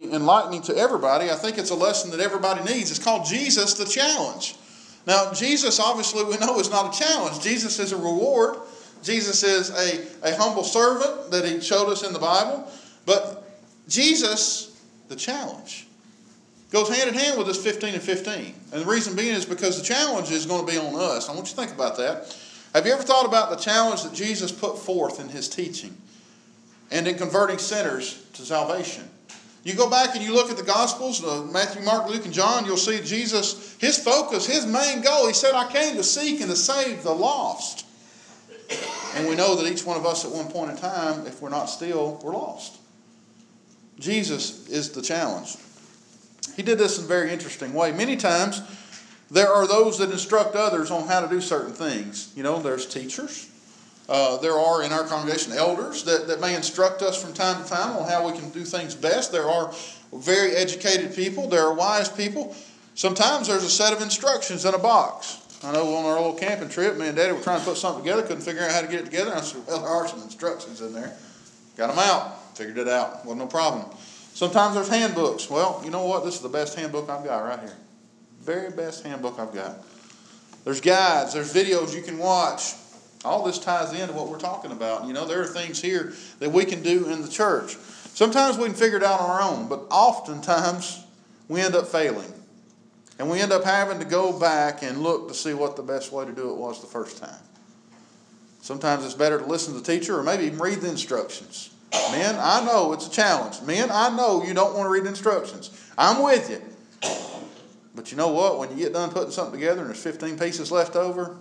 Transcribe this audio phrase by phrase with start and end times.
[0.00, 1.30] enlightening to everybody.
[1.30, 2.90] I think it's a lesson that everybody needs.
[2.90, 4.56] It's called Jesus the Challenge.
[5.06, 7.40] Now, Jesus, obviously, we know is not a challenge.
[7.42, 8.56] Jesus is a reward.
[9.02, 12.68] Jesus is a, a humble servant that he showed us in the Bible.
[13.04, 13.44] But
[13.88, 15.86] Jesus, the challenge,
[16.72, 18.54] goes hand in hand with this 15 and 15.
[18.72, 21.28] And the reason being is because the challenge is going to be on us.
[21.28, 22.36] I want you to think about that.
[22.74, 25.96] Have you ever thought about the challenge that Jesus put forth in his teaching
[26.90, 29.08] and in converting sinners to salvation?
[29.66, 32.66] You go back and you look at the Gospels, uh, Matthew, Mark, Luke, and John,
[32.66, 36.48] you'll see Jesus, his focus, his main goal, he said, I came to seek and
[36.48, 37.84] to save the lost.
[39.16, 41.48] And we know that each one of us at one point in time, if we're
[41.48, 42.78] not still, we're lost.
[43.98, 45.56] Jesus is the challenge.
[46.54, 47.90] He did this in a very interesting way.
[47.90, 48.62] Many times,
[49.32, 52.32] there are those that instruct others on how to do certain things.
[52.36, 53.50] You know, there's teachers.
[54.08, 57.68] Uh, there are in our congregation elders that, that may instruct us from time to
[57.68, 59.32] time on how we can do things best.
[59.32, 59.74] There are
[60.12, 61.48] very educated people.
[61.48, 62.54] There are wise people.
[62.94, 65.42] Sometimes there's a set of instructions in a box.
[65.64, 68.04] I know on our little camping trip, me and Daddy were trying to put something
[68.04, 69.34] together, couldn't figure out how to get it together.
[69.34, 71.16] I said, Well, there are some instructions in there.
[71.76, 73.24] Got them out, figured it out.
[73.24, 73.86] Wasn't no problem.
[74.34, 75.50] Sometimes there's handbooks.
[75.50, 76.24] Well, you know what?
[76.24, 77.76] This is the best handbook I've got right here.
[78.40, 79.76] Very best handbook I've got.
[80.64, 82.74] There's guides, there's videos you can watch.
[83.26, 85.06] All this ties into what we're talking about.
[85.06, 87.76] You know, there are things here that we can do in the church.
[88.14, 91.04] Sometimes we can figure it out on our own, but oftentimes
[91.48, 92.32] we end up failing.
[93.18, 96.12] And we end up having to go back and look to see what the best
[96.12, 97.42] way to do it was the first time.
[98.60, 101.70] Sometimes it's better to listen to the teacher or maybe even read the instructions.
[101.92, 103.62] Men, I know it's a challenge.
[103.62, 105.70] Men, I know you don't want to read instructions.
[105.96, 106.62] I'm with you.
[107.94, 108.58] But you know what?
[108.58, 111.38] When you get done putting something together and there's 15 pieces left over,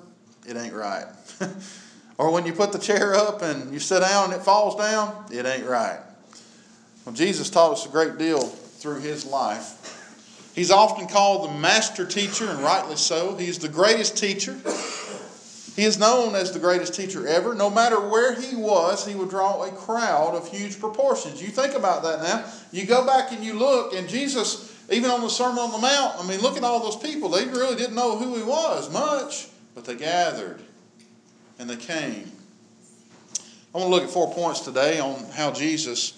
[0.48, 1.06] it ain't right.
[2.18, 5.26] or when you put the chair up and you sit down and it falls down,
[5.32, 6.00] it ain't right.
[7.06, 10.52] Well, Jesus taught us a great deal through his life.
[10.56, 13.36] He's often called the master teacher, and rightly so.
[13.36, 14.54] He's the greatest teacher.
[15.76, 17.54] He is known as the greatest teacher ever.
[17.54, 21.42] No matter where he was, he would draw a crowd of huge proportions.
[21.42, 22.46] You think about that now.
[22.72, 26.16] You go back and you look, and Jesus, even on the Sermon on the Mount,
[26.18, 27.28] I mean, look at all those people.
[27.28, 30.62] They really didn't know who he was much, but they gathered
[31.60, 32.32] and they came.
[33.74, 36.14] I want to look at four points today on how Jesus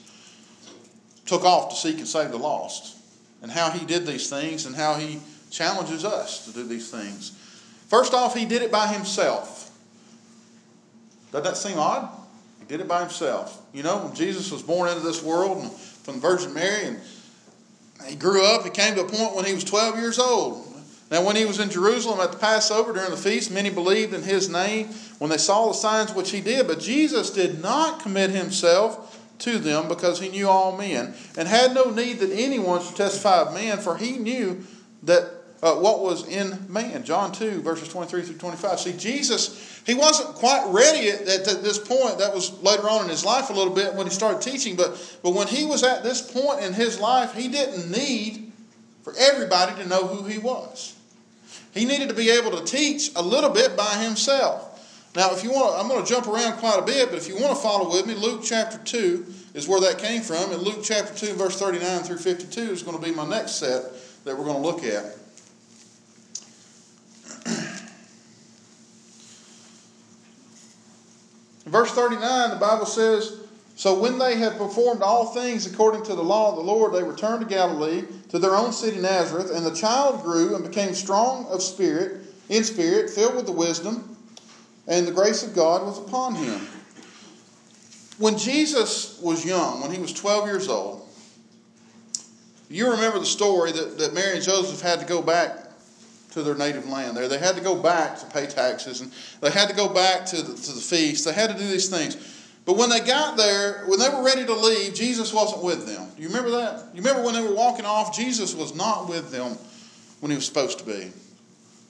[1.25, 2.96] took off to seek and save the lost,
[3.41, 5.19] and how he did these things, and how he
[5.50, 7.31] challenges us to do these things.
[7.88, 9.75] First off, he did it by himself.
[11.31, 12.09] Doesn't that seem odd?
[12.59, 13.62] He did it by himself.
[13.73, 15.72] You know, when Jesus was born into this world
[16.03, 17.00] from the Virgin Mary, and
[18.06, 20.66] he grew up, he came to a point when he was 12 years old.
[21.09, 24.23] Now, when he was in Jerusalem at the Passover during the feast, many believed in
[24.23, 24.88] his name
[25.19, 26.68] when they saw the signs which he did.
[26.68, 31.73] But Jesus did not commit himself to them because he knew all men and had
[31.73, 34.63] no need that anyone should testify of men, for he knew
[35.03, 35.31] that
[35.63, 37.03] uh, what was in man.
[37.03, 38.79] John 2, verses 23 through 25.
[38.79, 42.19] See, Jesus, he wasn't quite ready at, at, at, this point.
[42.19, 44.75] That was later on in his life a little bit when he started teaching.
[44.75, 48.51] But, but when he was at this point in his life, he didn't need
[49.03, 50.97] for everybody to know who he was.
[51.74, 54.63] He needed to be able to teach a little bit by himself.
[55.16, 57.35] Now, if you want, I'm going to jump around quite a bit, but if you
[57.35, 59.25] want to follow with me, Luke chapter 2
[59.56, 60.52] is where that came from.
[60.52, 63.84] And Luke chapter 2, verse 39 through 52 is going to be my next set
[64.25, 65.06] that we're going to look at.
[71.66, 73.47] Verse 39, the Bible says,
[73.77, 77.03] So when they had performed all things according to the law of the Lord, they
[77.03, 81.45] returned to Galilee, to their own city Nazareth, and the child grew and became strong
[81.45, 84.17] of spirit, in spirit, filled with the wisdom,
[84.87, 86.59] and the grace of God was upon him.
[88.17, 91.07] When Jesus was young, when he was 12 years old,
[92.71, 95.69] you remember the story that, that Mary and Joseph had to go back
[96.31, 97.27] to their native land there.
[97.27, 100.37] They had to go back to pay taxes and they had to go back to
[100.37, 101.25] the, to the feast.
[101.25, 102.36] They had to do these things.
[102.67, 106.05] But when they got there, when they were ready to leave, Jesus wasn't with them.
[106.17, 106.89] Do you remember that?
[106.94, 108.13] You remember when they were walking off?
[108.13, 109.58] Jesus was not with them
[110.19, 111.09] when he was supposed to be.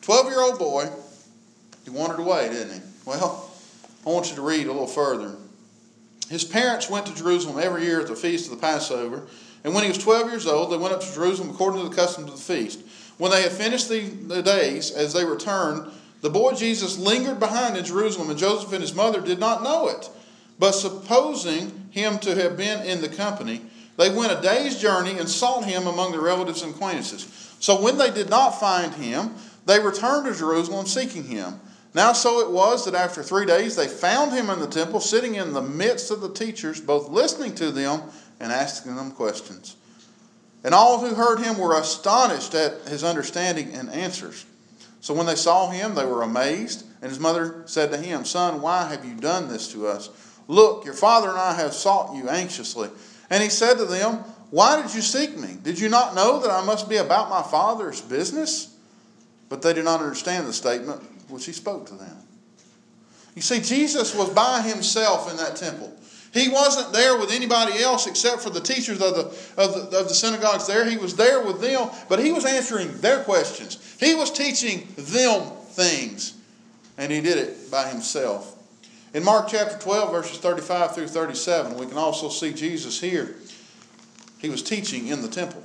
[0.03, 0.87] 12 year old boy,
[1.83, 2.81] he wandered away, didn't he?
[3.05, 3.49] Well,
[4.05, 5.35] I want you to read a little further.
[6.29, 9.23] His parents went to Jerusalem every year at the feast of the Passover.
[9.63, 11.95] And when he was 12 years old, they went up to Jerusalem according to the
[11.95, 12.81] custom of the feast.
[13.17, 15.91] When they had finished the, the days, as they returned,
[16.21, 19.87] the boy Jesus lingered behind in Jerusalem, and Joseph and his mother did not know
[19.87, 20.07] it.
[20.59, 23.61] But supposing him to have been in the company,
[23.97, 27.55] they went a day's journey and sought him among their relatives and acquaintances.
[27.59, 31.59] So when they did not find him, they returned to Jerusalem seeking him.
[31.93, 35.35] Now, so it was that after three days they found him in the temple, sitting
[35.35, 38.03] in the midst of the teachers, both listening to them
[38.39, 39.75] and asking them questions.
[40.63, 44.45] And all who heard him were astonished at his understanding and answers.
[45.01, 46.85] So when they saw him, they were amazed.
[47.01, 50.09] And his mother said to him, Son, why have you done this to us?
[50.47, 52.89] Look, your father and I have sought you anxiously.
[53.29, 54.17] And he said to them,
[54.49, 55.57] Why did you seek me?
[55.61, 58.73] Did you not know that I must be about my father's business?
[59.49, 62.15] But they did not understand the statement which he spoke to them.
[63.35, 65.93] You see, Jesus was by himself in that temple.
[66.33, 69.25] He wasn't there with anybody else except for the teachers of the,
[69.61, 70.89] of the, of the synagogues there.
[70.89, 73.95] He was there with them, but he was answering their questions.
[73.99, 76.33] He was teaching them things,
[76.97, 78.56] and he did it by himself.
[79.17, 83.33] In Mark chapter 12, verses 35 through 37, we can also see Jesus here.
[84.37, 85.63] He was teaching in the temple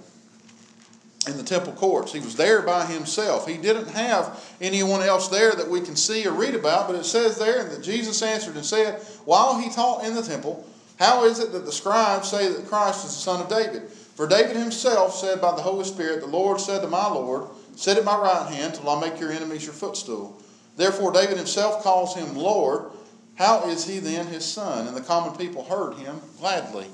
[1.26, 2.14] in the temple courts.
[2.14, 3.46] He was there by himself.
[3.46, 7.04] He didn't have anyone else there that we can see or read about, but it
[7.04, 10.66] says there that Jesus answered and said, While he taught in the temple,
[10.98, 13.82] how is it that the scribes say that Christ is the son of David?
[13.90, 17.98] For David himself said by the Holy Spirit, The Lord said to my Lord, Sit
[17.98, 20.40] at my right hand till I make your enemies your footstool.
[20.78, 22.92] Therefore, David himself calls him Lord.
[23.36, 24.86] How is he then his son?
[24.86, 26.86] And the common people heard him gladly.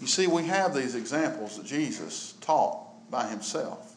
[0.00, 3.94] You see, we have these examples that Jesus taught by himself.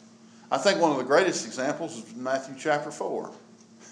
[0.49, 3.31] I think one of the greatest examples is Matthew chapter 4.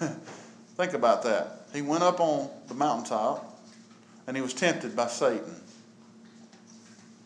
[0.76, 1.66] think about that.
[1.72, 3.60] He went up on the mountaintop
[4.26, 5.54] and he was tempted by Satan.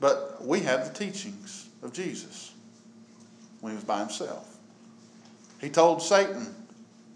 [0.00, 2.52] But we have the teachings of Jesus
[3.60, 4.56] when he was by himself.
[5.60, 6.54] He told Satan,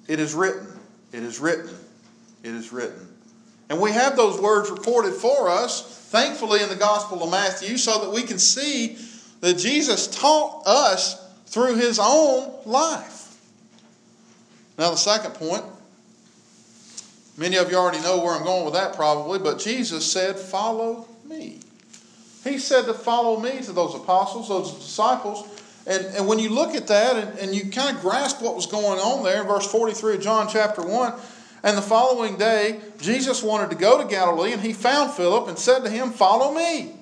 [0.06, 0.66] It is written,
[1.12, 1.74] it is written,
[2.44, 3.08] it is written.
[3.70, 8.04] And we have those words recorded for us, thankfully, in the Gospel of Matthew, so
[8.04, 8.98] that we can see
[9.40, 13.36] that Jesus taught us through his own life.
[14.78, 15.64] Now, the second point,
[17.38, 21.08] many of you already know where I'm going with that probably, but Jesus said, Follow
[21.24, 21.60] me.
[22.44, 25.48] He said to follow me to those apostles, those disciples.
[25.86, 28.66] And, and when you look at that and, and you kind of grasp what was
[28.66, 31.14] going on there verse 43 of John chapter 1,
[31.64, 35.58] and the following day, Jesus wanted to go to Galilee, and he found Philip and
[35.58, 36.92] said to him, Follow me.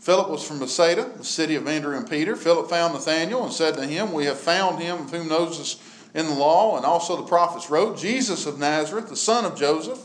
[0.00, 2.34] Philip was from Bethsaida, the city of Andrew and Peter.
[2.34, 5.80] Philip found Nathanael and said to him, We have found him of whom Moses
[6.14, 10.00] in the law and also the prophets wrote, Jesus of Nazareth, the son of Joseph.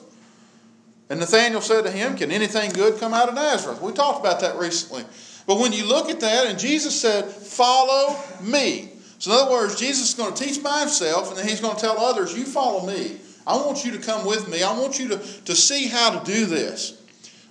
[1.10, 3.82] And Nathanael said to him, Can anything good come out of Nazareth?
[3.82, 5.06] We talked about that recently.
[5.48, 8.92] But when you look at that, and Jesus said, Follow me.
[9.18, 11.76] So, in other words, Jesus is going to teach by himself, and then he's going
[11.76, 13.20] to tell others, You follow me.
[13.48, 14.64] I want you to come with me.
[14.64, 17.02] I want you to, to see how to do this.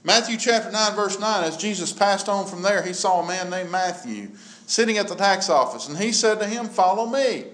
[0.04, 3.50] Matthew chapter 9, verse 9, as Jesus passed on from there, he saw a man
[3.50, 4.30] named Matthew
[4.66, 7.44] sitting at the tax office, and he said to him, Follow me.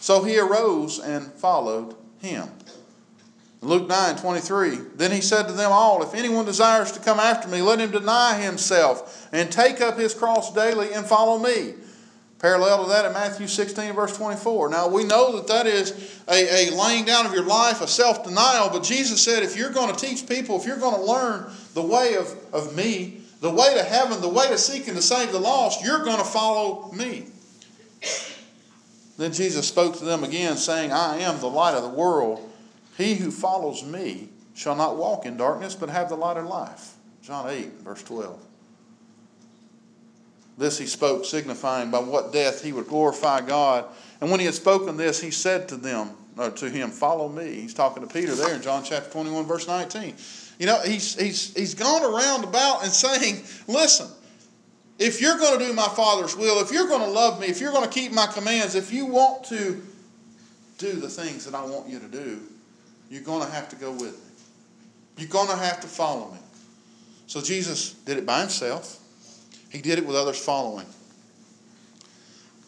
[0.00, 2.48] So he arose and followed him.
[3.60, 7.48] Luke 9, 23, then he said to them all, If anyone desires to come after
[7.48, 11.74] me, let him deny himself and take up his cross daily and follow me.
[12.38, 14.68] Parallel to that in Matthew 16, verse 24.
[14.68, 18.22] Now, we know that that is a, a laying down of your life, a self
[18.22, 21.50] denial, but Jesus said if you're going to teach people, if you're going to learn
[21.74, 25.32] the way of, of me, the way to heaven, the way to seeking to save
[25.32, 27.26] the lost, you're going to follow me.
[29.16, 32.48] Then Jesus spoke to them again, saying, I am the light of the world.
[32.96, 36.94] He who follows me shall not walk in darkness, but have the light of life.
[37.22, 38.40] John 8, verse 12.
[40.58, 43.84] This he spoke, signifying by what death he would glorify God.
[44.20, 47.60] And when he had spoken this, he said to them, or to him, Follow me.
[47.60, 50.14] He's talking to Peter there in John chapter 21, verse 19.
[50.58, 54.08] You know, he's, he's, he's gone around about and saying, Listen,
[54.98, 57.60] if you're going to do my Father's will, if you're going to love me, if
[57.60, 59.80] you're going to keep my commands, if you want to
[60.78, 62.40] do the things that I want you to do,
[63.08, 65.22] you're going to have to go with me.
[65.22, 66.38] You're going to have to follow me.
[67.28, 68.98] So Jesus did it by himself.
[69.70, 70.86] He did it with others following.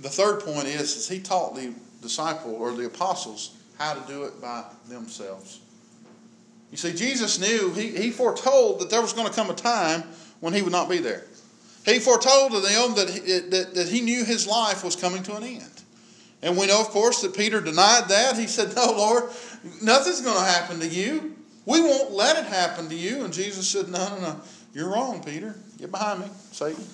[0.01, 4.25] The third point is, is he taught the disciple or the apostles how to do
[4.25, 5.61] it by themselves.
[6.71, 10.05] You see, Jesus knew, he, he foretold that there was going to come a time
[10.41, 11.25] when he would not be there.
[11.85, 15.37] He foretold to them that he, that, that he knew his life was coming to
[15.37, 15.83] an end.
[16.43, 18.37] And we know, of course, that Peter denied that.
[18.39, 19.25] He said, No, Lord,
[19.83, 21.37] nothing's going to happen to you.
[21.67, 23.25] We won't let it happen to you.
[23.25, 24.41] And Jesus said, No, no, no.
[24.73, 25.57] You're wrong, Peter.
[25.79, 26.85] Get behind me, Satan.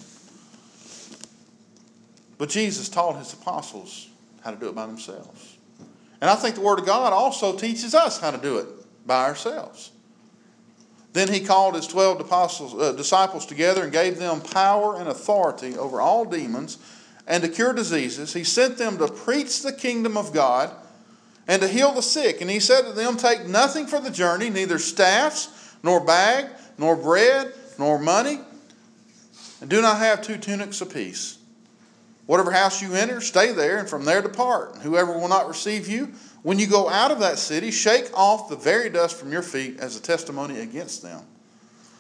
[2.39, 4.09] But Jesus taught his apostles
[4.43, 5.57] how to do it by themselves.
[6.21, 8.67] And I think the Word of God also teaches us how to do it
[9.07, 9.91] by ourselves.
[11.13, 15.77] Then he called his 12 apostles, uh, disciples together and gave them power and authority
[15.77, 16.79] over all demons
[17.27, 18.35] and to cure diseases.
[18.35, 20.71] He sent them to preach the kingdom of God
[21.49, 22.41] and to heal the sick.
[22.41, 26.97] And he said to them, Take nothing for the journey, neither staffs, nor bag, nor
[26.97, 28.41] bread, nor money,
[29.61, 31.39] And do not have two tunics apiece.
[32.27, 34.75] Whatever house you enter, stay there, and from there depart.
[34.75, 38.49] And whoever will not receive you, when you go out of that city, shake off
[38.49, 41.23] the very dust from your feet as a testimony against them.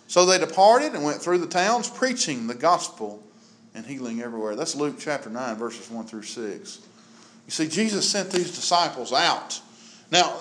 [0.09, 3.23] So they departed and went through the towns, preaching the gospel
[3.75, 4.57] and healing everywhere.
[4.57, 6.81] That's Luke chapter 9, verses 1 through 6.
[7.47, 9.61] You see, Jesus sent these disciples out.
[10.11, 10.37] Now,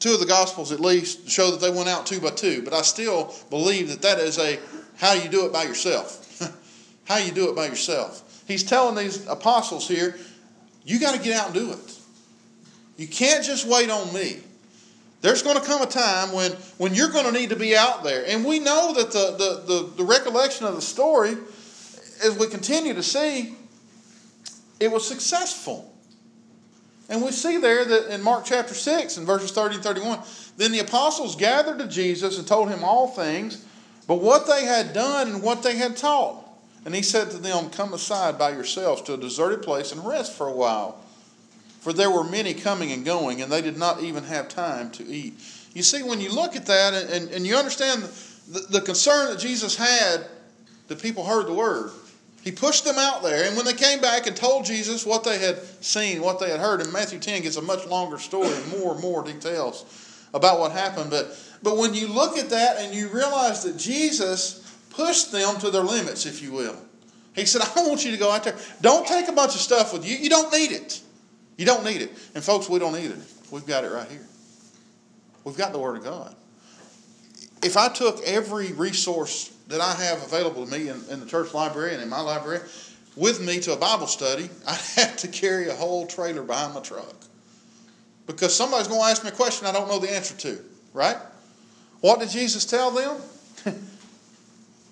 [0.00, 2.72] two of the gospels at least show that they went out two by two, but
[2.72, 4.58] I still believe that that is a
[4.96, 6.26] how you do it by yourself.
[7.04, 8.44] how you do it by yourself.
[8.46, 10.18] He's telling these apostles here,
[10.84, 11.98] you got to get out and do it.
[12.96, 14.40] You can't just wait on me.
[15.22, 18.02] There's going to come a time when, when you're going to need to be out
[18.02, 18.24] there.
[18.26, 21.36] And we know that the, the, the, the recollection of the story,
[22.24, 23.54] as we continue to see,
[24.78, 25.89] it was successful.
[27.10, 30.20] And we see there that in Mark chapter 6 and verses 30 and 31,
[30.56, 33.66] then the apostles gathered to Jesus and told him all things,
[34.06, 36.46] but what they had done and what they had taught.
[36.84, 40.36] And he said to them, Come aside by yourselves to a deserted place and rest
[40.36, 41.02] for a while.
[41.80, 45.06] For there were many coming and going, and they did not even have time to
[45.06, 45.34] eat.
[45.74, 48.02] You see, when you look at that and, and, you understand
[48.48, 50.26] the, the concern that Jesus had
[50.88, 51.90] that people heard the word,
[52.42, 53.46] he pushed them out there.
[53.46, 56.60] And when they came back and told Jesus what they had seen, what they had
[56.60, 59.84] heard, and Matthew 10 gets a much longer story and more and more details
[60.32, 61.10] about what happened.
[61.10, 65.70] But, but when you look at that and you realize that Jesus pushed them to
[65.70, 66.76] their limits, if you will.
[67.34, 68.56] He said, I want you to go out there.
[68.80, 70.16] Don't take a bunch of stuff with you.
[70.16, 71.00] You don't need it.
[71.56, 72.10] You don't need it.
[72.34, 73.18] And folks, we don't it.
[73.50, 74.26] We've got it right here.
[75.44, 76.34] We've got the Word of God.
[77.62, 81.54] If I took every resource that I have available to me in, in the church
[81.54, 82.60] library and in my library
[83.16, 86.80] with me to a Bible study, I'd have to carry a whole trailer behind my
[86.80, 87.14] truck.
[88.26, 90.58] Because somebody's going to ask me a question I don't know the answer to,
[90.92, 91.16] right?
[92.00, 93.20] What did Jesus tell them?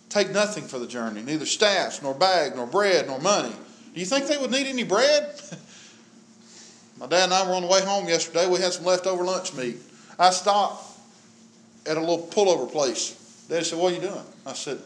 [0.08, 3.54] Take nothing for the journey, neither staffs, nor bag, nor bread, nor money.
[3.94, 5.40] Do you think they would need any bread?
[6.98, 8.48] My dad and I were on the way home yesterday.
[8.48, 9.76] We had some leftover lunch meat.
[10.18, 10.84] I stopped
[11.86, 13.17] at a little pullover place.
[13.48, 14.24] Dad said, What are you doing?
[14.46, 14.78] I said,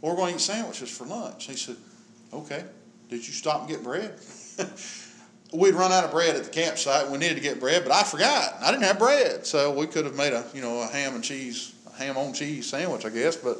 [0.00, 1.46] well, We're going to eat sandwiches for lunch.
[1.46, 1.76] He said,
[2.32, 2.64] Okay.
[3.10, 4.14] Did you stop and get bread?
[5.52, 7.10] We'd run out of bread at the campsite.
[7.10, 8.56] We needed to get bread, but I forgot.
[8.60, 9.46] I didn't have bread.
[9.46, 12.32] So we could have made a, you know, a ham and cheese, a ham on
[12.32, 13.36] cheese sandwich, I guess.
[13.36, 13.58] But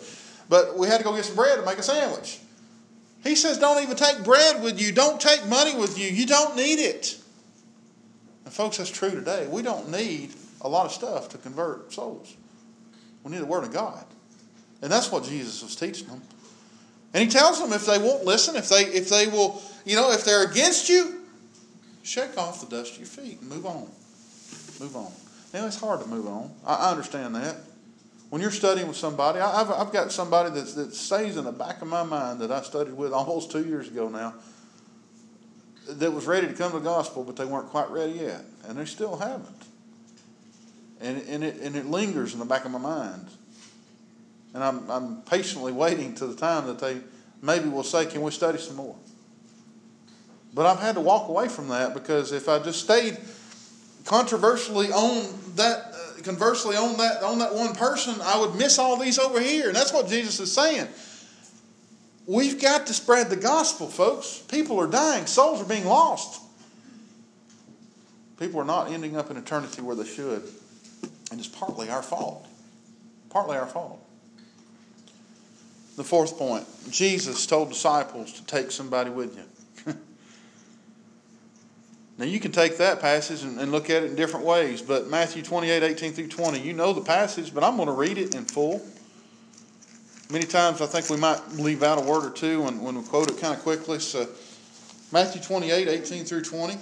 [0.49, 2.41] but we had to go get some bread to make a sandwich.
[3.23, 4.93] He says, Don't even take bread with you.
[4.93, 6.09] Don't take money with you.
[6.09, 7.19] You don't need it.
[8.45, 9.47] And, folks, that's true today.
[9.49, 12.35] We don't need a lot of stuff to convert souls.
[13.23, 14.05] We need the Word of God.
[14.85, 16.21] And that's what Jesus was teaching them.
[17.15, 20.13] And he tells them if they won't listen, if they if they will, you know,
[20.13, 21.23] if they're against you,
[22.03, 23.89] shake off the dust of your feet and move on.
[24.79, 25.11] Move on.
[25.55, 26.53] Now it's hard to move on.
[26.67, 27.57] I understand that.
[28.29, 31.81] When you're studying with somebody, I've, I've got somebody that's, that stays in the back
[31.81, 34.35] of my mind that I studied with almost two years ago now
[35.89, 38.43] that was ready to come to the gospel, but they weren't quite ready yet.
[38.69, 39.65] And they still haven't.
[41.01, 43.29] And, and, it, and it lingers in the back of my mind.
[44.55, 47.01] And I'm, I'm patiently waiting to the time that they
[47.43, 48.97] maybe will say, Can we study some more?
[50.55, 53.19] But I've had to walk away from that because if I just stayed
[54.05, 58.97] controversially on that uh, conversely on that on that one person, I would miss all
[58.97, 59.67] these over here.
[59.67, 60.87] And that's what Jesus is saying.
[62.27, 64.39] We've got to spread the gospel, folks.
[64.49, 66.41] People are dying, souls are being lost.
[68.39, 70.43] People are not ending up in eternity where they should.
[71.31, 72.47] And it's partly our fault.
[73.31, 74.05] Partly our fault.
[75.97, 79.95] The fourth point Jesus told disciples to take somebody with you.
[82.17, 85.09] Now, you can take that passage and, and, look at it in different ways, but
[85.09, 88.37] Matthew 28 18 through 20, you know the passage, but I'm going to read it
[88.37, 88.81] in full.
[90.31, 93.03] Many times I think we might leave out a word or two when, when we
[93.03, 93.99] quote it kind of quickly.
[93.99, 94.29] So,
[95.11, 96.77] Matthew 28 18 through 20.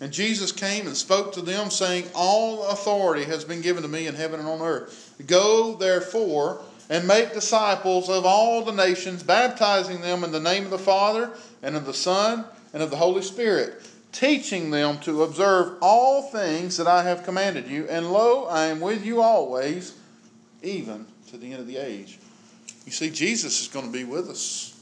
[0.00, 4.08] And Jesus came and spoke to them, saying, All authority has been given to me
[4.08, 5.14] in heaven and on earth.
[5.26, 6.60] Go, therefore,
[6.92, 11.30] and make disciples of all the nations, baptizing them in the name of the Father,
[11.62, 12.44] and of the Son,
[12.74, 17.66] and of the Holy Spirit, teaching them to observe all things that I have commanded
[17.66, 17.88] you.
[17.88, 19.94] And lo, I am with you always,
[20.62, 22.18] even to the end of the age.
[22.84, 24.78] You see, Jesus is going to be with us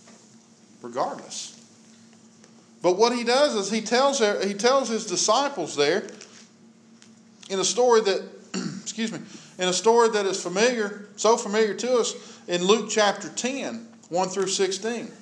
[0.83, 1.65] regardless.
[2.83, 6.09] But what he does is he tells, he tells his disciples there
[7.49, 8.29] in a story that,
[8.83, 9.21] excuse me,
[9.61, 14.29] in a story that is familiar, so familiar to us in Luke chapter 10, 1
[14.29, 15.13] through 16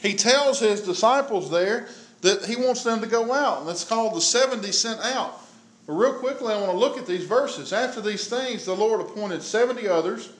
[0.00, 1.88] he tells his disciples there
[2.20, 5.40] that he wants them to go out, and it's called the 70 sent out.
[5.86, 7.72] But real quickly, I want to look at these verses.
[7.72, 10.30] After these things, the Lord appointed 70 others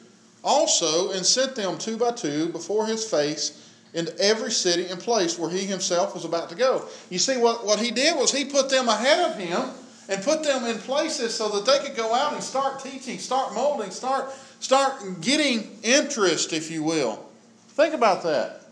[0.45, 5.39] also and sent them two by two before his face into every city and place
[5.39, 6.85] where he himself was about to go.
[7.11, 9.71] You see, what, what he did was he put them ahead of him
[10.09, 13.55] and put them in places so that they could go out and start teaching, start
[13.55, 17.27] molding, start, start getting interest, if you will.
[17.69, 18.63] Think about that.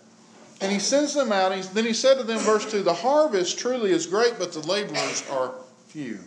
[0.60, 1.52] And he sends them out.
[1.52, 4.60] And then he said to them, verse 2 The harvest truly is great, but the
[4.60, 5.54] laborers are
[5.88, 6.18] few.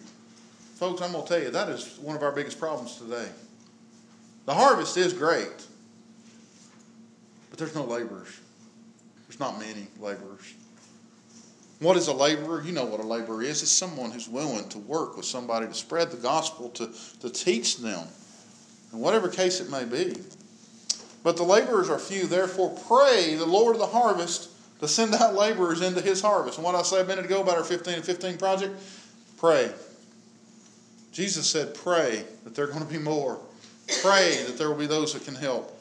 [0.76, 3.28] Folks, I'm going to tell you, that is one of our biggest problems today.
[4.46, 5.66] The harvest is great,
[7.50, 8.40] but there's no laborers.
[9.28, 10.54] There's not many laborers.
[11.80, 12.62] What is a laborer?
[12.62, 13.62] You know what a laborer is.
[13.62, 16.90] It's someone who's willing to work with somebody to spread the gospel, to,
[17.22, 18.06] to teach them,
[18.92, 20.16] in whatever case it may be.
[21.24, 22.28] But the laborers are few.
[22.28, 26.58] Therefore, pray the Lord of the harvest to send out laborers into his harvest.
[26.58, 28.82] And what I said a minute ago about our 15 and 15 project,
[29.38, 29.72] pray.
[31.12, 33.40] Jesus said, pray that there are going to be more.
[34.02, 35.76] Pray that there will be those that can help.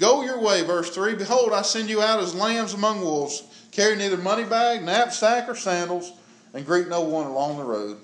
[0.00, 1.14] Go your way, verse 3.
[1.14, 3.44] Behold, I send you out as lambs among wolves.
[3.74, 6.12] Carry neither money bag, knapsack, or sandals,
[6.54, 7.98] and greet no one along the road.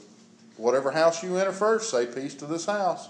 [0.56, 3.08] Whatever house you enter first, say peace to this house.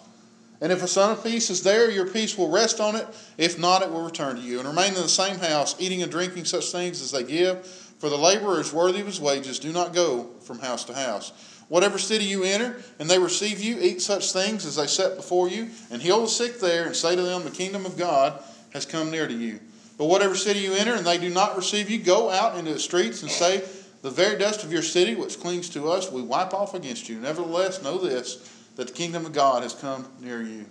[0.61, 3.07] And if a son of peace is there, your peace will rest on it.
[3.39, 4.59] If not, it will return to you.
[4.59, 7.67] And remain in the same house, eating and drinking such things as they give.
[7.67, 9.59] For the laborer is worthy of his wages.
[9.59, 11.33] Do not go from house to house.
[11.71, 15.49] Whatever city you enter, and they receive you, eat such things as they set before
[15.49, 18.43] you, and heal the sick there, and say to them, The kingdom of God
[18.75, 19.61] has come near to you.
[20.01, 22.79] But whatever city you enter, and they do not receive you, go out into the
[22.79, 23.63] streets and say,
[24.01, 27.19] The very dust of your city, which clings to us, we wipe off against you.
[27.19, 30.65] Nevertheless, know this that the kingdom of God has come near you.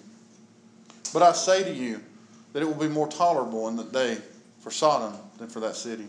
[1.14, 2.02] But I say to you
[2.54, 4.18] that it will be more tolerable in the day
[4.62, 6.08] for Sodom than for that city.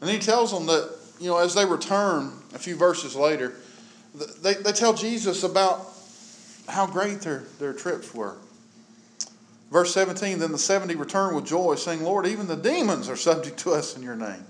[0.00, 3.54] And he tells them that, you know, as they return a few verses later,
[4.14, 5.88] they, they tell Jesus about
[6.68, 8.36] how great their, their trips were.
[9.72, 13.58] Verse 17 Then the 70 returned with joy, saying, Lord, even the demons are subject
[13.60, 14.44] to us in your name.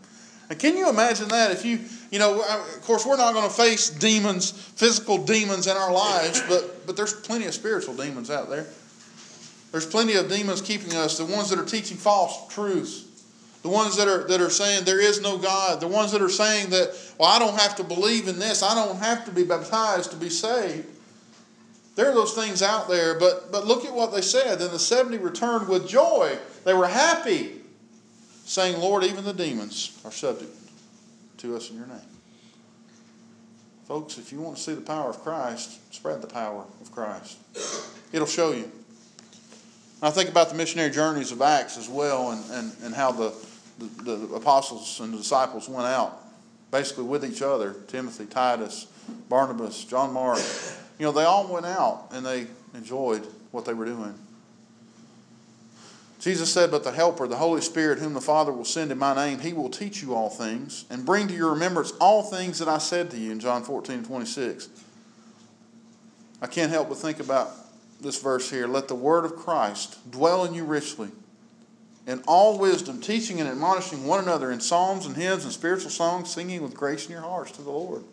[0.51, 1.53] And can you imagine that?
[1.53, 1.79] If you,
[2.11, 6.43] you know, of course, we're not going to face demons, physical demons in our lives,
[6.49, 8.67] but, but there's plenty of spiritual demons out there.
[9.71, 13.07] There's plenty of demons keeping us, the ones that are teaching false truths,
[13.63, 16.29] the ones that are, that are saying there is no God, the ones that are
[16.29, 19.45] saying that, well, I don't have to believe in this, I don't have to be
[19.45, 20.87] baptized to be saved.
[21.95, 24.59] There are those things out there, but, but look at what they said.
[24.59, 26.39] Then the 70 returned with joy.
[26.65, 27.61] They were happy
[28.45, 30.53] saying, Lord, even the demons are subject
[31.39, 31.99] to us in your name.
[33.87, 37.37] Folks, if you want to see the power of Christ, spread the power of Christ.
[38.13, 38.71] It'll show you.
[40.01, 43.35] I think about the missionary journeys of Acts as well and, and, and how the,
[43.79, 46.23] the, the apostles and the disciples went out
[46.73, 48.87] basically with each other Timothy, Titus,
[49.29, 50.41] Barnabas, John Mark.
[51.03, 54.15] You know, they all went out and they enjoyed what they were doing.
[56.21, 59.13] Jesus said, But the Helper, the Holy Spirit, whom the Father will send in my
[59.13, 62.69] name, he will teach you all things and bring to your remembrance all things that
[62.69, 64.69] I said to you in John 14 26.
[66.41, 67.51] I can't help but think about
[68.01, 68.69] this verse here.
[68.69, 71.09] Let the word of Christ dwell in you richly,
[72.07, 76.31] in all wisdom, teaching and admonishing one another in psalms and hymns and spiritual songs,
[76.31, 78.05] singing with grace in your hearts to the Lord.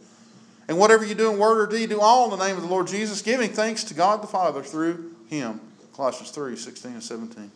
[0.70, 2.70] And whatever you do in word or deed, do all in the name of the
[2.70, 5.60] Lord Jesus, giving thanks to God the Father through him.
[5.94, 7.52] Colossians 3 16 and 17.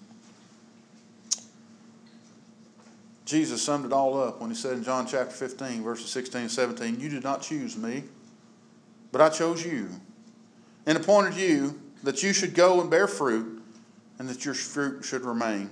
[3.23, 6.52] Jesus summed it all up when he said in John chapter 15, verses 16 and
[6.52, 8.04] 17, You did not choose me,
[9.12, 9.89] but I chose you
[10.88, 13.62] and appointed you that you should go and bear fruit
[14.17, 15.69] and that your fruit should remain.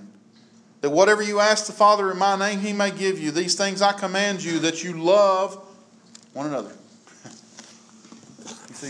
[0.80, 3.32] That whatever you ask the Father in my name, he may give you.
[3.32, 5.60] These things I command you that you love
[6.34, 6.72] one another.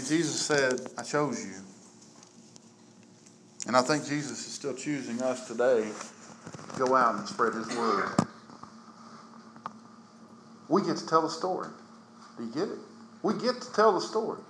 [0.00, 1.54] See, Jesus said, I chose you.
[3.66, 5.90] And I think Jesus is still choosing us today
[6.72, 8.10] to go out and spread his word
[10.72, 11.68] we get to tell the story.
[12.38, 12.78] Do you get it?
[13.22, 14.40] We get to tell the story.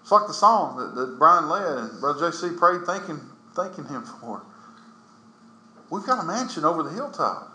[0.00, 3.20] It's like the song that, that Brian led and Brother JC prayed thanking,
[3.54, 4.42] thanking him for.
[5.90, 7.52] We've got a mansion over the hilltop.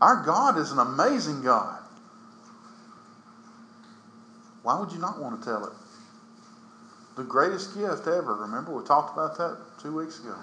[0.00, 1.81] Our God is an amazing God.
[4.62, 5.72] Why would you not want to tell it?
[7.16, 8.34] The greatest gift ever.
[8.34, 10.36] Remember, we talked about that two weeks ago.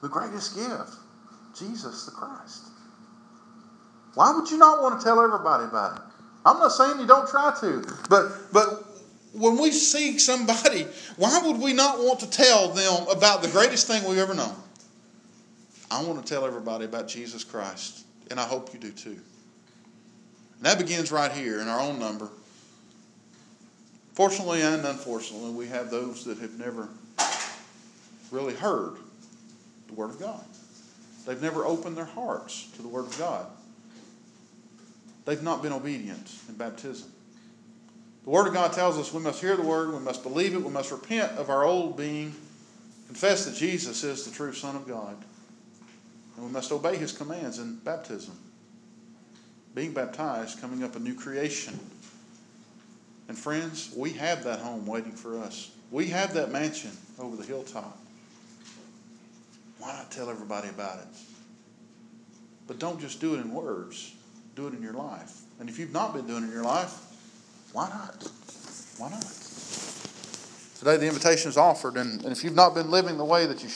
[0.00, 0.96] The greatest gift
[1.56, 2.64] Jesus the Christ.
[4.14, 6.02] Why would you not want to tell everybody about it?
[6.44, 8.84] I'm not saying you don't try to, but but
[9.32, 10.86] when we see somebody,
[11.16, 14.54] why would we not want to tell them about the greatest thing we've ever known?
[15.90, 19.18] I want to tell everybody about Jesus Christ, and I hope you do too.
[20.56, 22.28] And that begins right here in our own number.
[24.14, 26.88] Fortunately and unfortunately, we have those that have never
[28.30, 28.96] really heard
[29.88, 30.44] the Word of God.
[31.26, 33.46] They've never opened their hearts to the Word of God.
[35.24, 37.10] They've not been obedient in baptism.
[38.24, 40.62] The Word of God tells us we must hear the Word, we must believe it,
[40.62, 42.34] we must repent of our old being,
[43.06, 45.16] confess that Jesus is the true Son of God,
[46.36, 48.36] and we must obey His commands in baptism.
[49.74, 51.78] Being baptized, coming up a new creation.
[53.32, 55.70] And friends, we have that home waiting for us.
[55.90, 57.96] We have that mansion over the hilltop.
[59.78, 61.06] Why not tell everybody about it?
[62.66, 64.12] But don't just do it in words,
[64.54, 65.40] do it in your life.
[65.60, 66.94] And if you've not been doing it in your life,
[67.72, 68.22] why not?
[68.98, 69.22] Why not?
[70.78, 73.62] Today the invitation is offered, and, and if you've not been living the way that
[73.62, 73.70] you